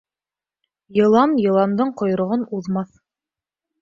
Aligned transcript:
Йылан 1.01 1.35
йыландың 1.45 1.93
ҡойроғон 2.03 2.47
уҙмаҫ 2.61 2.95